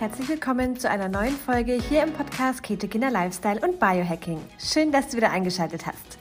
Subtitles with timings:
[0.00, 4.40] Herzlich willkommen zu einer neuen Folge hier im Podcast Ketogener Lifestyle und Biohacking.
[4.58, 6.18] Schön, dass du wieder eingeschaltet hast.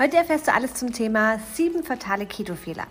[0.00, 2.88] Heute erfährst du alles zum Thema sieben fatale Keto-Fehler.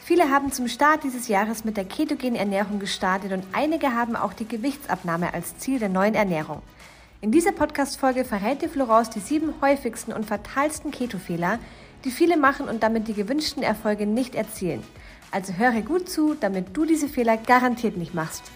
[0.00, 4.34] Viele haben zum Start dieses Jahres mit der ketogenen Ernährung gestartet und einige haben auch
[4.34, 6.60] die Gewichtsabnahme als Ziel der neuen Ernährung.
[7.22, 11.58] In dieser Podcast-Folge verrät dir Florence die sieben häufigsten und fatalsten Keto-Fehler,
[12.04, 14.82] die viele machen und damit die gewünschten Erfolge nicht erzielen.
[15.30, 18.52] Also höre gut zu, damit du diese Fehler garantiert nicht machst.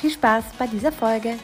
[0.00, 1.36] Viel Spaß bei dieser Folge.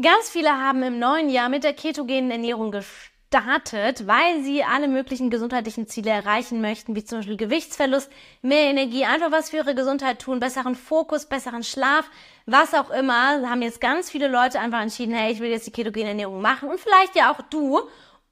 [0.00, 5.30] Ganz viele haben im neuen Jahr mit der ketogenen Ernährung gestartet, weil sie alle möglichen
[5.30, 8.08] gesundheitlichen Ziele erreichen möchten, wie zum Beispiel Gewichtsverlust,
[8.40, 12.08] mehr Energie, einfach was für ihre Gesundheit tun, besseren Fokus, besseren Schlaf,
[12.46, 13.40] was auch immer.
[13.40, 16.40] Da haben jetzt ganz viele Leute einfach entschieden, hey, ich will jetzt die ketogene Ernährung
[16.40, 17.80] machen und vielleicht ja auch du.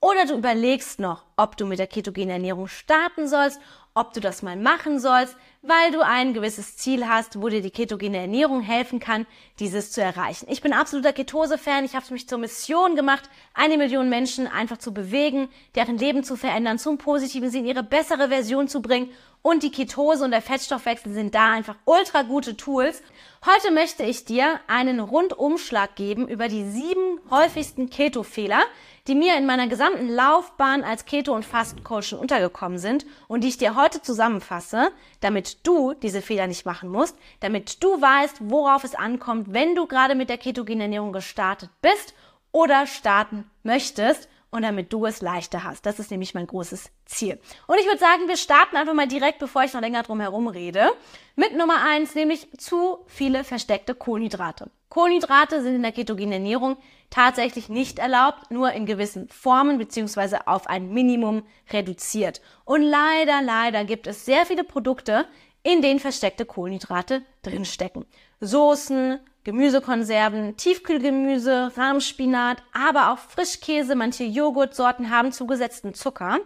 [0.00, 3.60] Oder du überlegst noch, ob du mit der ketogenen Ernährung starten sollst,
[3.94, 7.70] ob du das mal machen sollst weil du ein gewisses Ziel hast, wo dir die
[7.70, 9.26] ketogene Ernährung helfen kann,
[9.58, 10.46] dieses zu erreichen.
[10.48, 11.84] Ich bin absoluter Ketose-Fan.
[11.84, 16.22] Ich habe es mich zur Mission gemacht, eine Million Menschen einfach zu bewegen, deren Leben
[16.22, 19.10] zu verändern, zum Positiven, sie in ihre bessere Version zu bringen.
[19.42, 23.02] Und die Ketose und der Fettstoffwechsel sind da einfach ultra gute Tools.
[23.46, 28.62] Heute möchte ich dir einen Rundumschlag geben über die sieben häufigsten Keto-Fehler,
[29.06, 33.58] die mir in meiner gesamten Laufbahn als Keto- und Fastencoach untergekommen sind und die ich
[33.58, 38.94] dir heute zusammenfasse, damit du diese Fehler nicht machen musst, damit du weißt, worauf es
[38.94, 42.12] ankommt, wenn du gerade mit der ketogenen Ernährung gestartet bist
[42.50, 45.84] oder starten möchtest und damit du es leichter hast.
[45.84, 47.38] Das ist nämlich mein großes Ziel.
[47.66, 50.48] Und ich würde sagen, wir starten einfach mal direkt, bevor ich noch länger drum herum
[50.48, 50.90] rede,
[51.36, 54.70] mit Nummer eins, nämlich zu viele versteckte Kohlenhydrate.
[54.88, 56.78] Kohlenhydrate sind in der ketogenen Ernährung
[57.10, 62.40] tatsächlich nicht erlaubt, nur in gewissen Formen beziehungsweise auf ein Minimum reduziert.
[62.64, 65.26] Und leider, leider gibt es sehr viele Produkte,
[65.62, 68.06] in denen versteckte Kohlenhydrate drinstecken.
[68.40, 76.40] Soßen, Gemüsekonserven, Tiefkühlgemüse, Rahmspinat, aber auch Frischkäse, manche Joghurtsorten haben zugesetzten Zucker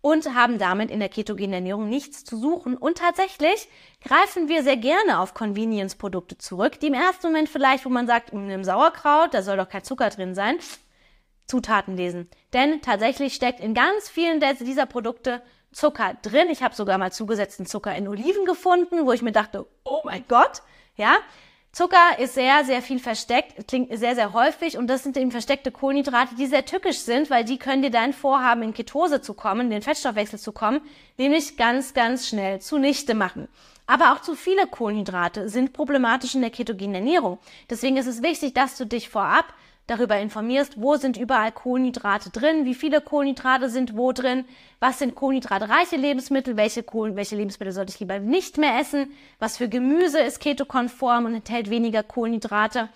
[0.00, 2.76] und haben damit in der ketogenen Ernährung nichts zu suchen.
[2.76, 3.68] Und tatsächlich
[4.04, 8.30] greifen wir sehr gerne auf Convenience-Produkte zurück, die im ersten Moment vielleicht, wo man sagt,
[8.30, 10.58] in einem Sauerkraut, da soll doch kein Zucker drin sein,
[11.46, 12.28] Zutaten lesen.
[12.54, 16.48] Denn tatsächlich steckt in ganz vielen dieser Produkte Zucker drin.
[16.50, 20.24] Ich habe sogar mal zugesetzten Zucker in Oliven gefunden, wo ich mir dachte, oh mein
[20.26, 20.62] Gott,
[20.96, 21.18] ja.
[21.72, 25.70] Zucker ist sehr, sehr viel versteckt, klingt sehr, sehr häufig und das sind eben versteckte
[25.70, 29.70] Kohlenhydrate, die sehr tückisch sind, weil die können dir dein Vorhaben in Ketose zu kommen,
[29.70, 30.80] den Fettstoffwechsel zu kommen,
[31.18, 33.48] nämlich ganz, ganz schnell zunichte machen.
[33.86, 37.38] Aber auch zu viele Kohlenhydrate sind problematisch in der ketogenen Ernährung.
[37.70, 39.46] Deswegen ist es wichtig, dass du dich vorab
[39.88, 44.44] darüber informierst, wo sind überall Kohlenhydrate drin, wie viele Kohlenhydrate sind wo drin,
[44.80, 49.56] was sind kohlenhydratreiche Lebensmittel, welche, Kohlen, welche Lebensmittel sollte ich lieber nicht mehr essen, was
[49.56, 52.90] für Gemüse ist ketokonform und enthält weniger Kohlenhydrate,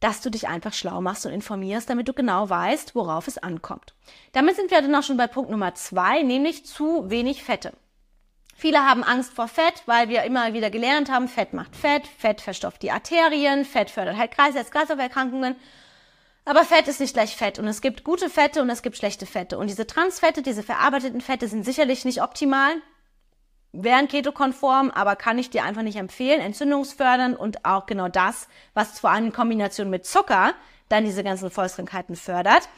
[0.00, 3.94] dass du dich einfach schlau machst und informierst, damit du genau weißt, worauf es ankommt.
[4.32, 7.74] Damit sind wir dann auch schon bei Punkt Nummer zwei, nämlich zu wenig Fette.
[8.56, 12.40] Viele haben Angst vor Fett, weil wir immer wieder gelernt haben, Fett macht Fett, Fett
[12.40, 15.56] verstopft die Arterien, Fett fördert halt Kreislauf-Erkrankungen
[16.44, 19.26] aber Fett ist nicht gleich Fett und es gibt gute Fette und es gibt schlechte
[19.26, 19.58] Fette.
[19.58, 22.74] Und diese Transfette, diese verarbeiteten Fette sind sicherlich nicht optimal,
[23.72, 26.40] wären ketokonform, aber kann ich dir einfach nicht empfehlen.
[26.40, 30.54] Entzündungsfördern und auch genau das, was vor allem in Kombination mit Zucker
[30.88, 32.68] dann diese ganzen Volkskrankheiten fördert.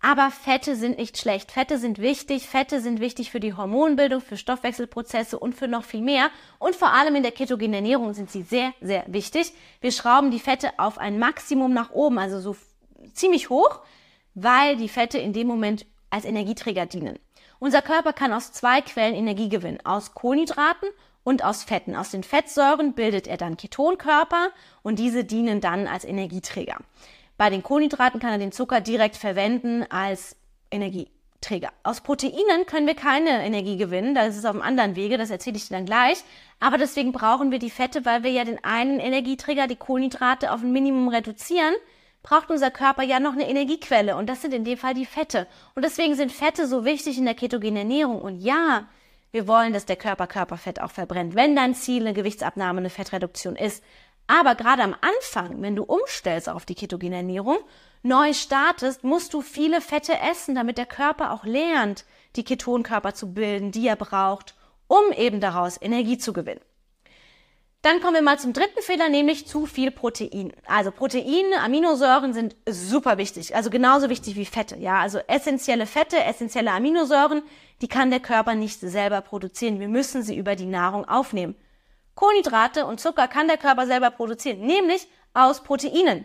[0.00, 1.50] Aber Fette sind nicht schlecht.
[1.50, 2.46] Fette sind wichtig.
[2.46, 6.28] Fette sind wichtig für die Hormonbildung, für Stoffwechselprozesse und für noch viel mehr.
[6.58, 9.54] Und vor allem in der ketogenen Ernährung sind sie sehr, sehr wichtig.
[9.80, 12.54] Wir schrauben die Fette auf ein Maximum nach oben, also so
[13.14, 13.80] ziemlich hoch,
[14.34, 17.18] weil die Fette in dem Moment als Energieträger dienen.
[17.58, 20.88] Unser Körper kann aus zwei Quellen Energie gewinnen, aus Kohlenhydraten
[21.22, 21.96] und aus Fetten.
[21.96, 24.50] Aus den Fettsäuren bildet er dann Ketonkörper
[24.82, 26.76] und diese dienen dann als Energieträger.
[27.36, 30.36] Bei den Kohlenhydraten kann er den Zucker direkt verwenden als
[30.70, 31.72] Energieträger.
[31.82, 35.56] Aus Proteinen können wir keine Energie gewinnen, das ist auf einem anderen Wege, das erzähle
[35.56, 36.22] ich dir dann gleich.
[36.60, 40.62] Aber deswegen brauchen wir die Fette, weil wir ja den einen Energieträger, die Kohlenhydrate, auf
[40.62, 41.74] ein Minimum reduzieren
[42.24, 45.46] braucht unser Körper ja noch eine Energiequelle und das sind in dem Fall die Fette.
[45.76, 48.20] Und deswegen sind Fette so wichtig in der ketogenen Ernährung.
[48.20, 48.88] Und ja,
[49.30, 53.54] wir wollen, dass der Körper Körperfett auch verbrennt, wenn dein Ziel eine Gewichtsabnahme, eine Fettreduktion
[53.54, 53.84] ist.
[54.26, 57.58] Aber gerade am Anfang, wenn du umstellst auf die ketogene Ernährung,
[58.02, 62.06] neu startest, musst du viele Fette essen, damit der Körper auch lernt,
[62.36, 64.54] die Ketonkörper zu bilden, die er braucht,
[64.88, 66.62] um eben daraus Energie zu gewinnen.
[67.84, 70.54] Dann kommen wir mal zum dritten Fehler, nämlich zu viel Protein.
[70.66, 74.78] Also Proteine, Aminosäuren sind super wichtig, also genauso wichtig wie Fette.
[74.78, 77.42] Ja, also essentielle Fette, essentielle Aminosäuren,
[77.82, 79.80] die kann der Körper nicht selber produzieren.
[79.80, 81.56] Wir müssen sie über die Nahrung aufnehmen.
[82.14, 86.24] Kohlenhydrate und Zucker kann der Körper selber produzieren, nämlich aus Proteinen.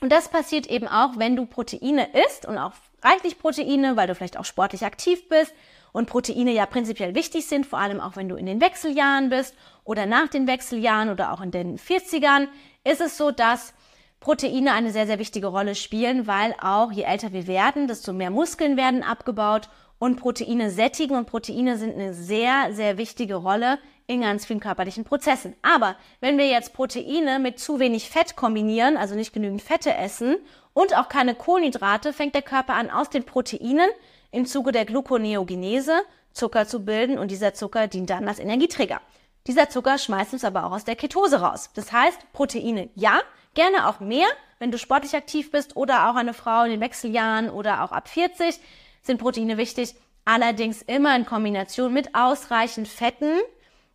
[0.00, 2.72] Und das passiert eben auch, wenn du Proteine isst und auch
[3.02, 5.52] reichlich Proteine, weil du vielleicht auch sportlich aktiv bist
[5.96, 9.54] und Proteine ja prinzipiell wichtig sind, vor allem auch wenn du in den Wechseljahren bist
[9.82, 12.48] oder nach den Wechseljahren oder auch in den 40ern,
[12.84, 13.72] ist es so, dass
[14.20, 18.30] Proteine eine sehr, sehr wichtige Rolle spielen, weil auch je älter wir werden, desto mehr
[18.30, 24.20] Muskeln werden abgebaut und Proteine sättigen und Proteine sind eine sehr, sehr wichtige Rolle in
[24.20, 25.54] ganz vielen körperlichen Prozessen.
[25.62, 30.36] Aber wenn wir jetzt Proteine mit zu wenig Fett kombinieren, also nicht genügend Fette essen
[30.74, 33.88] und auch keine Kohlenhydrate, fängt der Körper an, aus den Proteinen
[34.36, 36.02] im Zuge der Gluconeogenese
[36.32, 39.00] Zucker zu bilden und dieser Zucker dient dann als Energieträger.
[39.46, 41.70] Dieser Zucker schmeißt uns aber auch aus der Ketose raus.
[41.74, 43.22] Das heißt, Proteine ja,
[43.54, 44.26] gerne auch mehr,
[44.58, 48.08] wenn du sportlich aktiv bist oder auch eine Frau in den Wechseljahren oder auch ab
[48.08, 48.60] 40
[49.02, 49.94] sind Proteine wichtig.
[50.26, 53.38] Allerdings immer in Kombination mit ausreichend Fetten,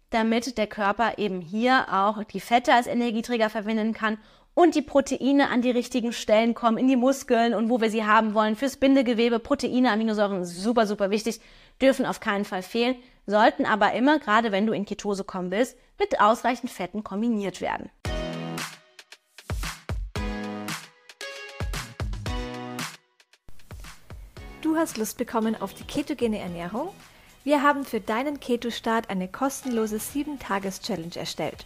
[0.10, 4.18] damit der Körper eben hier auch die Fette als Energieträger verwenden kann
[4.54, 8.06] und die Proteine an die richtigen Stellen kommen, in die Muskeln und wo wir sie
[8.06, 8.56] haben wollen.
[8.56, 11.40] Fürs Bindegewebe, Proteine, Aminosäuren, super, super wichtig,
[11.82, 12.96] dürfen auf keinen Fall fehlen,
[13.26, 17.90] sollten aber immer, gerade wenn du in Ketose kommen willst, mit ausreichend Fetten kombiniert werden.
[24.62, 26.90] Du hast Lust bekommen auf die ketogene Ernährung?
[27.44, 31.66] Wir haben für deinen Keto-Start eine kostenlose 7-Tages-Challenge erstellt.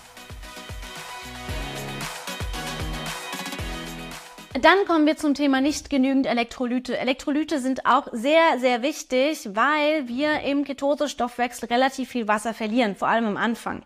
[4.61, 6.95] Dann kommen wir zum Thema nicht genügend Elektrolyte.
[6.95, 13.07] Elektrolyte sind auch sehr, sehr wichtig, weil wir im Ketosestoffwechsel relativ viel Wasser verlieren, vor
[13.07, 13.83] allem am Anfang.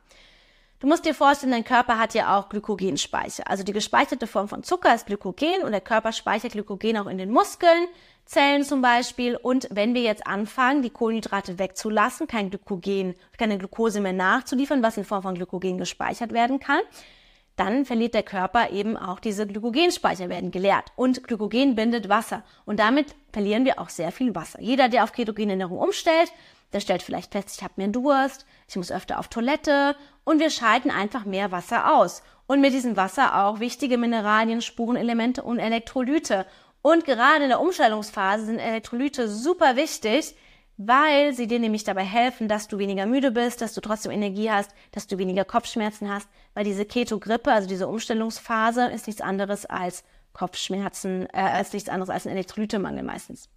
[0.82, 3.50] Du musst dir vorstellen, dein Körper hat ja auch Glykogenspeicher.
[3.50, 7.18] Also die gespeicherte Form von Zucker ist Glykogen und der Körper speichert Glykogen auch in
[7.18, 7.88] den Muskeln,
[8.26, 9.38] Zellen zum Beispiel.
[9.38, 14.98] Und wenn wir jetzt anfangen, die Kohlenhydrate wegzulassen, kein Glykogen, keine Glucose mehr nachzuliefern, was
[14.98, 16.82] in Form von Glykogen gespeichert werden kann,
[17.56, 20.92] dann verliert der Körper eben auch diese Glykogenspeicher werden geleert.
[20.96, 22.44] Und Glykogen bindet Wasser.
[22.66, 24.62] Und damit verlieren wir auch sehr viel Wasser.
[24.62, 26.32] Jeder, der auf ketogene Ernährung umstellt,
[26.74, 30.50] der stellt vielleicht fest, ich habe mehr Durst, ich muss öfter auf Toilette und wir
[30.50, 32.22] scheiden einfach mehr Wasser aus.
[32.48, 36.46] Und mit diesem Wasser auch wichtige Mineralien, Spurenelemente und Elektrolyte.
[36.82, 40.36] Und gerade in der Umstellungsphase sind Elektrolyte super wichtig,
[40.78, 44.52] weil sie dir nämlich dabei helfen, dass du weniger müde bist, dass du trotzdem Energie
[44.52, 49.66] hast, dass du weniger Kopfschmerzen hast, weil diese Keto-Grippe, also diese Umstellungsphase, ist nichts anderes
[49.66, 53.50] als Kopfschmerzen, äh, als nichts anderes als ein Elektrolytemangel meistens.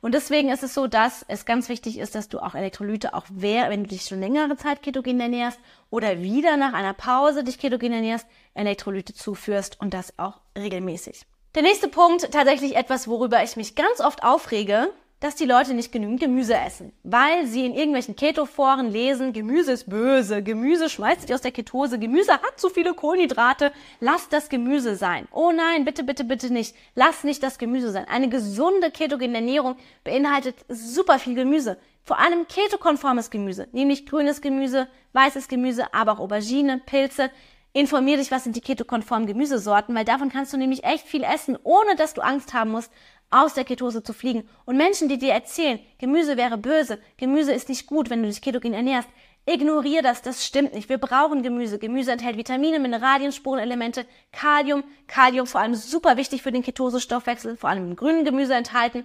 [0.00, 3.24] Und deswegen ist es so, dass es ganz wichtig ist, dass du auch Elektrolyte, auch
[3.28, 5.60] wer, wenn du dich schon längere Zeit ketogen ernährst
[5.90, 11.26] oder wieder nach einer Pause dich ketogen ernährst, Elektrolyte zuführst und das auch regelmäßig.
[11.54, 14.90] Der nächste Punkt, tatsächlich etwas, worüber ich mich ganz oft aufrege,
[15.20, 19.88] dass die Leute nicht genügend Gemüse essen, weil sie in irgendwelchen Keto-Foren lesen, Gemüse ist
[19.88, 24.94] böse, Gemüse schmeißt sich aus der Ketose, Gemüse hat zu viele Kohlenhydrate, lass das Gemüse
[24.94, 25.26] sein.
[25.30, 26.76] Oh nein, bitte, bitte, bitte nicht.
[26.94, 28.06] Lass nicht das Gemüse sein.
[28.08, 31.78] Eine gesunde ketogene Ernährung beinhaltet super viel Gemüse.
[32.02, 37.30] Vor allem ketokonformes Gemüse, nämlich grünes Gemüse, weißes Gemüse, aber auch Aubergine, Pilze.
[37.72, 41.58] Informier dich, was sind die ketokonformen Gemüsesorten, weil davon kannst du nämlich echt viel essen,
[41.62, 42.90] ohne dass du Angst haben musst,
[43.30, 44.48] aus der Ketose zu fliegen.
[44.64, 48.40] Und Menschen, die dir erzählen, Gemüse wäre böse, Gemüse ist nicht gut, wenn du dich
[48.40, 49.08] ketogen ernährst,
[49.46, 50.88] ignorier das, das stimmt nicht.
[50.88, 51.78] Wir brauchen Gemüse.
[51.78, 54.84] Gemüse enthält Vitamine, Mineralien, Spurenelemente, Kalium.
[55.06, 59.04] Kalium vor allem super wichtig für den Ketosestoffwechsel, vor allem im grünen Gemüse enthalten.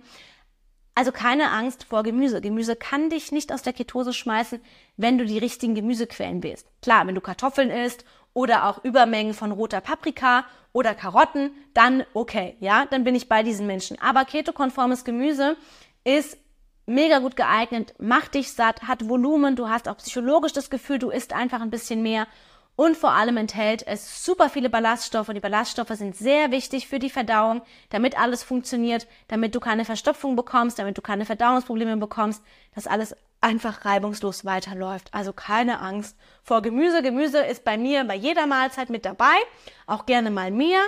[0.93, 2.41] Also keine Angst vor Gemüse.
[2.41, 4.59] Gemüse kann dich nicht aus der Ketose schmeißen,
[4.97, 6.67] wenn du die richtigen Gemüsequellen wählst.
[6.81, 12.55] Klar, wenn du Kartoffeln isst oder auch Übermengen von roter Paprika oder Karotten, dann okay,
[12.59, 14.01] ja, dann bin ich bei diesen Menschen.
[14.01, 15.57] Aber ketokonformes Gemüse
[16.03, 16.37] ist
[16.85, 21.09] mega gut geeignet, macht dich satt, hat Volumen, du hast auch psychologisch das Gefühl, du
[21.09, 22.27] isst einfach ein bisschen mehr
[22.75, 25.27] und vor allem enthält es super viele Ballaststoffe.
[25.27, 30.35] Die Ballaststoffe sind sehr wichtig für die Verdauung, damit alles funktioniert, damit du keine Verstopfung
[30.35, 32.41] bekommst, damit du keine Verdauungsprobleme bekommst,
[32.73, 35.13] dass alles einfach reibungslos weiterläuft.
[35.13, 37.01] Also keine Angst vor Gemüse.
[37.01, 39.35] Gemüse ist bei mir bei jeder Mahlzeit mit dabei,
[39.87, 40.81] auch gerne mal mehr,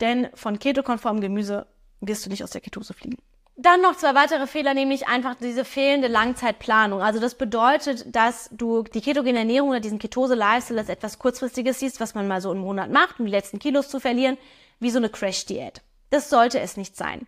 [0.00, 1.66] denn von ketokonformem Gemüse
[2.00, 3.18] wirst du nicht aus der Ketose fliegen.
[3.60, 7.02] Dann noch zwei weitere Fehler, nämlich einfach diese fehlende Langzeitplanung.
[7.02, 11.98] Also das bedeutet, dass du die ketogene Ernährung oder diesen Ketose-Lifestyle als etwas kurzfristiges siehst,
[11.98, 14.38] was man mal so einen Monat macht, um die letzten Kilos zu verlieren,
[14.78, 15.82] wie so eine Crash-Diät.
[16.10, 17.26] Das sollte es nicht sein.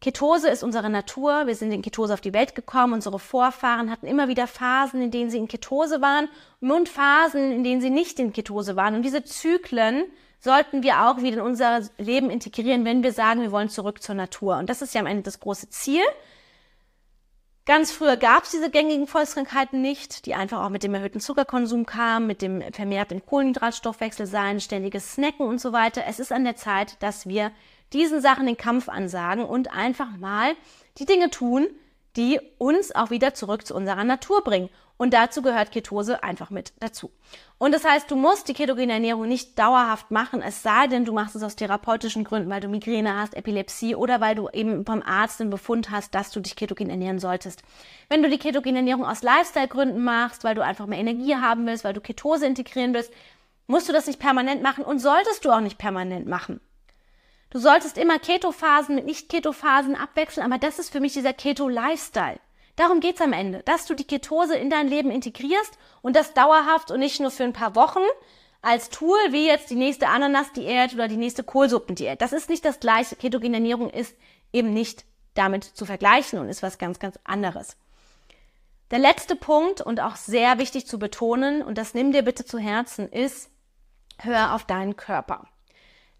[0.00, 1.46] Ketose ist unsere Natur.
[1.46, 2.92] Wir sind in Ketose auf die Welt gekommen.
[2.92, 6.28] Unsere Vorfahren hatten immer wieder Phasen, in denen sie in Ketose waren
[6.60, 8.94] und Phasen, in denen sie nicht in Ketose waren.
[8.94, 10.04] Und diese Zyklen
[10.38, 14.14] sollten wir auch wieder in unser Leben integrieren, wenn wir sagen, wir wollen zurück zur
[14.14, 14.58] Natur.
[14.58, 16.02] Und das ist ja am Ende das große Ziel.
[17.64, 21.84] Ganz früher gab es diese gängigen Volkskrankheiten nicht, die einfach auch mit dem erhöhten Zuckerkonsum
[21.84, 26.04] kamen, mit dem vermehrten Kohlenhydratstoffwechsel sein, ständiges Snacken und so weiter.
[26.06, 27.50] Es ist an der Zeit, dass wir
[27.92, 30.54] diesen Sachen den Kampf ansagen und einfach mal
[30.98, 31.68] die Dinge tun,
[32.16, 34.70] die uns auch wieder zurück zu unserer Natur bringen.
[34.98, 37.10] Und dazu gehört Ketose einfach mit dazu.
[37.58, 41.12] Und das heißt, du musst die ketogene Ernährung nicht dauerhaft machen, es sei denn, du
[41.12, 45.02] machst es aus therapeutischen Gründen, weil du Migräne hast, Epilepsie oder weil du eben vom
[45.02, 47.62] Arzt den Befund hast, dass du dich ketogen ernähren solltest.
[48.08, 51.84] Wenn du die ketogene Ernährung aus Lifestyle-Gründen machst, weil du einfach mehr Energie haben willst,
[51.84, 53.12] weil du Ketose integrieren willst,
[53.66, 56.60] musst du das nicht permanent machen und solltest du auch nicht permanent machen.
[57.56, 62.38] Du solltest immer Keto-Phasen mit Nicht-Keto-Phasen abwechseln, aber das ist für mich dieser Keto-Lifestyle.
[62.76, 66.90] Darum geht's am Ende, dass du die Ketose in dein Leben integrierst und das dauerhaft
[66.90, 68.04] und nicht nur für ein paar Wochen
[68.60, 72.20] als Tool, wie jetzt die nächste Ananas-Diät oder die nächste Kohlsuppendiät.
[72.20, 73.16] Das ist nicht das gleiche.
[73.16, 74.14] Ketogene Ernährung ist
[74.52, 77.78] eben nicht damit zu vergleichen und ist was ganz, ganz anderes.
[78.90, 82.58] Der letzte Punkt und auch sehr wichtig zu betonen, und das nimm dir bitte zu
[82.58, 83.48] Herzen, ist,
[84.18, 85.48] hör auf deinen Körper.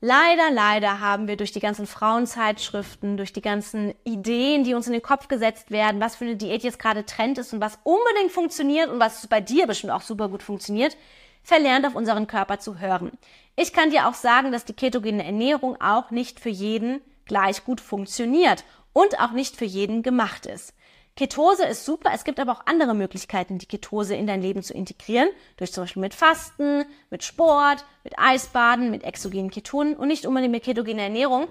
[0.08, 4.92] Leider, leider haben wir durch die ganzen Frauenzeitschriften, durch die ganzen Ideen, die uns in
[4.92, 8.30] den Kopf gesetzt werden, was für eine Diät jetzt gerade Trend ist und was unbedingt
[8.30, 10.96] funktioniert und was bei dir bestimmt auch super gut funktioniert,
[11.42, 13.18] verlernt auf unseren Körper zu hören.
[13.56, 17.80] Ich kann dir auch sagen, dass die ketogene Ernährung auch nicht für jeden gleich gut
[17.80, 20.72] funktioniert und auch nicht für jeden gemacht ist.
[21.16, 24.74] Ketose ist super, es gibt aber auch andere Möglichkeiten, die Ketose in dein Leben zu
[24.74, 30.26] integrieren, durch zum Beispiel mit Fasten, mit Sport, mit Eisbaden, mit exogenen Ketonen und nicht
[30.26, 31.48] unbedingt mit ketogener Ernährung.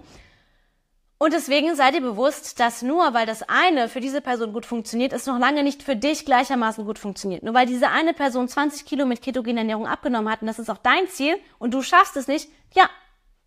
[1.17, 5.13] Und deswegen sei dir bewusst, dass nur weil das eine für diese Person gut funktioniert,
[5.13, 7.41] es noch lange nicht für dich gleichermaßen gut funktioniert.
[7.41, 10.69] Nur weil diese eine Person 20 Kilo mit ketogener Ernährung abgenommen hat und das ist
[10.69, 12.87] auch dein Ziel und du schaffst es nicht, ja,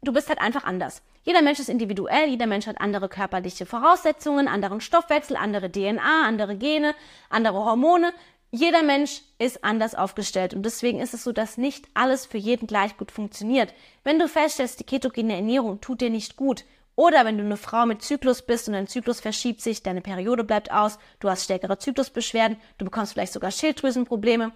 [0.03, 1.03] du bist halt einfach anders.
[1.29, 6.57] Jeder Mensch ist individuell, jeder Mensch hat andere körperliche Voraussetzungen, anderen Stoffwechsel, andere DNA, andere
[6.57, 6.95] Gene,
[7.29, 8.15] andere Hormone.
[8.51, 12.67] Jeder Mensch ist anders aufgestellt und deswegen ist es so, dass nicht alles für jeden
[12.67, 13.75] gleich gut funktioniert.
[14.05, 16.65] Wenn du feststellst, die ketogene Ernährung tut dir nicht gut
[16.97, 20.45] oder wenn du eine Frau mit Zyklus bist und dein Zyklus verschiebt sich, deine Periode
[20.45, 24.53] bleibt aus, du hast stärkere Zyklusbeschwerden, du bekommst vielleicht sogar Schilddrüsenprobleme,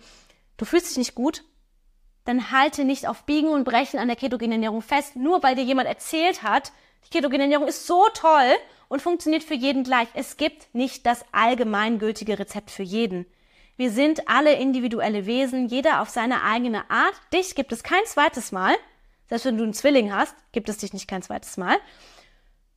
[0.56, 1.44] du fühlst dich nicht gut,
[2.24, 5.64] dann halte nicht auf Biegen und Brechen an der ketogenen Ernährung fest, nur weil dir
[5.64, 6.72] jemand erzählt hat,
[7.06, 8.54] die ketogene Ernährung ist so toll
[8.88, 10.08] und funktioniert für jeden gleich.
[10.14, 13.26] Es gibt nicht das allgemeingültige Rezept für jeden.
[13.76, 17.14] Wir sind alle individuelle Wesen, jeder auf seine eigene Art.
[17.32, 18.74] Dich gibt es kein zweites Mal.
[19.28, 21.78] Selbst wenn du einen Zwilling hast, gibt es dich nicht kein zweites Mal.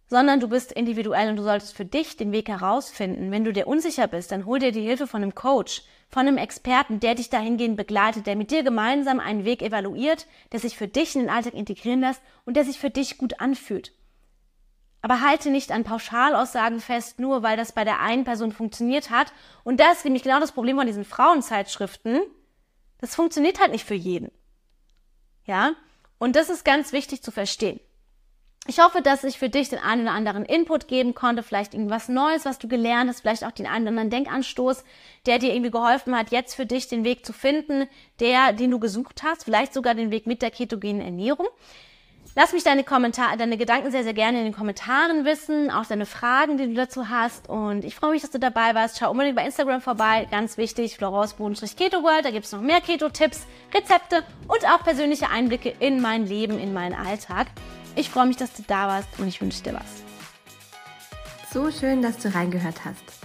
[0.07, 3.31] Sondern du bist individuell und du solltest für dich den Weg herausfinden.
[3.31, 6.38] Wenn du dir unsicher bist, dann hol dir die Hilfe von einem Coach von einem
[6.38, 10.88] Experten, der dich dahingehend begleitet, der mit dir gemeinsam einen Weg evaluiert, der sich für
[10.88, 13.91] dich in den Alltag integrieren lässt und der sich für dich gut anfühlt.
[15.01, 19.33] Aber halte nicht an Pauschalaussagen fest, nur weil das bei der einen Person funktioniert hat.
[19.63, 22.21] Und das ist nämlich genau das Problem von diesen Frauenzeitschriften.
[23.00, 24.31] Das funktioniert halt nicht für jeden.
[25.43, 25.74] Ja?
[26.17, 27.79] Und das ist ganz wichtig zu verstehen.
[28.67, 32.10] Ich hoffe, dass ich für dich den einen oder anderen Input geben konnte, vielleicht irgendwas
[32.10, 34.84] Neues, was du gelernt hast, vielleicht auch den einen oder anderen Denkanstoß,
[35.27, 37.88] der dir irgendwie geholfen hat, jetzt für dich den Weg zu finden,
[38.19, 41.48] der, den du gesucht hast, vielleicht sogar den Weg mit der ketogenen Ernährung.
[42.38, 46.06] Lass mich deine Kommentare, deine Gedanken sehr, sehr gerne in den Kommentaren wissen, auch deine
[46.06, 47.48] Fragen, die du dazu hast.
[47.48, 49.00] Und ich freue mich, dass du dabei warst.
[49.00, 50.27] Schau unbedingt bei Instagram vorbei.
[50.30, 52.25] Ganz wichtig, Florence-Keto World.
[52.25, 56.74] Da gibt es noch mehr Keto-Tipps, Rezepte und auch persönliche Einblicke in mein Leben, in
[56.74, 57.48] meinen Alltag.
[57.96, 60.04] Ich freue mich, dass du da warst und ich wünsche dir was.
[61.54, 63.25] So schön, dass du reingehört hast.